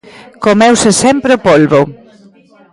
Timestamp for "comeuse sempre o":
0.45-1.41